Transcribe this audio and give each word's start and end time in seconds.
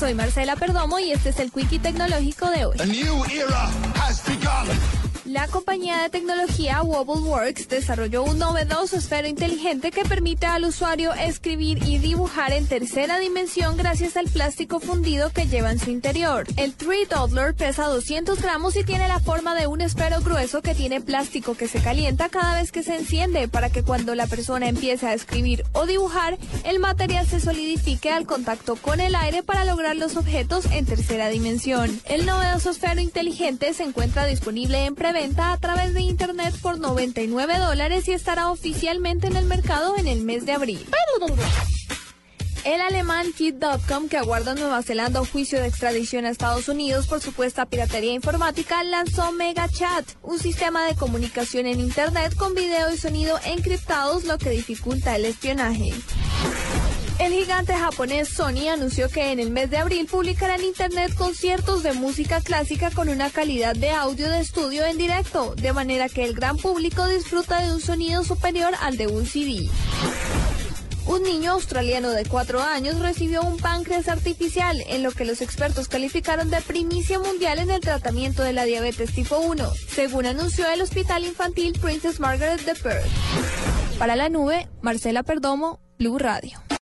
Soy 0.00 0.14
Marcela 0.14 0.54
Perdomo 0.54 1.00
y 1.00 1.10
este 1.10 1.30
es 1.30 1.40
el 1.40 1.50
Quickie 1.50 1.80
Tecnológico 1.80 2.48
de 2.50 2.66
hoy. 2.66 2.76
La 5.38 5.46
compañía 5.46 6.02
de 6.02 6.10
tecnología 6.10 6.82
Wobbleworks 6.82 7.68
desarrolló 7.68 8.24
un 8.24 8.40
novedoso 8.40 8.96
esfero 8.96 9.28
inteligente 9.28 9.92
que 9.92 10.04
permite 10.04 10.46
al 10.46 10.64
usuario 10.64 11.14
escribir 11.14 11.78
y 11.86 11.98
dibujar 11.98 12.52
en 12.52 12.66
tercera 12.66 13.20
dimensión 13.20 13.76
gracias 13.76 14.16
al 14.16 14.26
plástico 14.26 14.80
fundido 14.80 15.30
que 15.30 15.46
lleva 15.46 15.70
en 15.70 15.78
su 15.78 15.90
interior. 15.90 16.44
El 16.56 16.74
Tree 16.74 17.06
Doodler 17.06 17.54
pesa 17.54 17.86
200 17.86 18.42
gramos 18.42 18.74
y 18.74 18.82
tiene 18.82 19.06
la 19.06 19.20
forma 19.20 19.54
de 19.54 19.68
un 19.68 19.80
esfero 19.80 20.20
grueso 20.22 20.60
que 20.60 20.74
tiene 20.74 21.00
plástico 21.00 21.54
que 21.54 21.68
se 21.68 21.80
calienta 21.80 22.28
cada 22.30 22.60
vez 22.60 22.72
que 22.72 22.82
se 22.82 22.96
enciende 22.96 23.46
para 23.46 23.70
que 23.70 23.84
cuando 23.84 24.16
la 24.16 24.26
persona 24.26 24.68
empiece 24.68 25.06
a 25.06 25.14
escribir 25.14 25.62
o 25.70 25.86
dibujar, 25.86 26.36
el 26.64 26.80
material 26.80 27.28
se 27.28 27.38
solidifique 27.38 28.10
al 28.10 28.26
contacto 28.26 28.74
con 28.74 28.98
el 28.98 29.14
aire 29.14 29.44
para 29.44 29.64
lograr 29.64 29.94
los 29.94 30.16
objetos 30.16 30.64
en 30.72 30.84
tercera 30.84 31.28
dimensión. 31.28 32.00
El 32.06 32.26
novedoso 32.26 32.70
esfero 32.70 33.00
inteligente 33.00 33.72
se 33.72 33.84
encuentra 33.84 34.26
disponible 34.26 34.84
en 34.84 34.96
preventa 34.96 35.27
a 35.36 35.56
través 35.58 35.94
de 35.94 36.00
internet 36.00 36.54
por 36.62 36.78
99 36.78 37.58
dólares 37.58 38.08
y 38.08 38.12
estará 38.12 38.50
oficialmente 38.50 39.26
en 39.26 39.36
el 39.36 39.44
mercado 39.44 39.96
en 39.96 40.06
el 40.06 40.22
mes 40.22 40.46
de 40.46 40.52
abril. 40.52 40.86
El 42.64 42.80
alemán 42.80 43.32
Kid.com, 43.32 44.08
que 44.08 44.18
aguarda 44.18 44.52
en 44.52 44.60
Nueva 44.60 44.82
Zelanda 44.82 45.20
un 45.20 45.26
juicio 45.26 45.60
de 45.60 45.68
extradición 45.68 46.24
a 46.24 46.30
Estados 46.30 46.68
Unidos 46.68 47.06
por 47.06 47.20
supuesta 47.20 47.66
piratería 47.66 48.12
informática, 48.12 48.82
lanzó 48.82 49.32
MegaChat, 49.32 50.04
un 50.22 50.38
sistema 50.38 50.84
de 50.86 50.94
comunicación 50.94 51.66
en 51.66 51.80
Internet 51.80 52.34
con 52.36 52.54
video 52.54 52.92
y 52.92 52.98
sonido 52.98 53.38
encriptados, 53.44 54.24
lo 54.24 54.38
que 54.38 54.50
dificulta 54.50 55.16
el 55.16 55.24
espionaje. 55.26 55.92
El 57.28 57.34
gigante 57.34 57.74
japonés 57.74 58.30
Sony 58.30 58.70
anunció 58.72 59.10
que 59.10 59.32
en 59.32 59.38
el 59.38 59.50
mes 59.50 59.68
de 59.68 59.76
abril 59.76 60.06
publicará 60.06 60.54
en 60.54 60.64
Internet 60.64 61.14
conciertos 61.14 61.82
de 61.82 61.92
música 61.92 62.40
clásica 62.40 62.90
con 62.90 63.10
una 63.10 63.28
calidad 63.28 63.76
de 63.76 63.90
audio 63.90 64.30
de 64.30 64.40
estudio 64.40 64.86
en 64.86 64.96
directo, 64.96 65.54
de 65.54 65.74
manera 65.74 66.08
que 66.08 66.24
el 66.24 66.32
gran 66.32 66.56
público 66.56 67.06
disfruta 67.06 67.60
de 67.60 67.70
un 67.74 67.82
sonido 67.82 68.24
superior 68.24 68.72
al 68.80 68.96
de 68.96 69.08
un 69.08 69.26
CD. 69.26 69.68
Un 71.04 71.22
niño 71.22 71.52
australiano 71.52 72.08
de 72.12 72.24
4 72.24 72.62
años 72.62 72.98
recibió 72.98 73.42
un 73.42 73.58
páncreas 73.58 74.08
artificial, 74.08 74.82
en 74.88 75.02
lo 75.02 75.12
que 75.12 75.26
los 75.26 75.42
expertos 75.42 75.86
calificaron 75.88 76.48
de 76.48 76.62
primicia 76.62 77.18
mundial 77.18 77.58
en 77.58 77.68
el 77.68 77.80
tratamiento 77.80 78.42
de 78.42 78.54
la 78.54 78.64
diabetes 78.64 79.12
tipo 79.12 79.36
1, 79.36 79.70
según 79.86 80.24
anunció 80.24 80.66
el 80.70 80.80
Hospital 80.80 81.26
Infantil 81.26 81.78
Princess 81.78 82.20
Margaret 82.20 82.64
de 82.64 82.74
Perth. 82.74 83.06
Para 83.98 84.16
la 84.16 84.30
nube, 84.30 84.66
Marcela 84.80 85.22
Perdomo, 85.24 85.78
Blue 85.98 86.16
Radio. 86.16 86.67